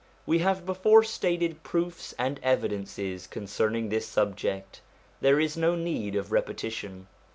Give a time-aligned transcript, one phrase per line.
[0.25, 4.81] We have before stated proofs and evidences concerning this subject;
[5.19, 7.05] there is no need of repetition.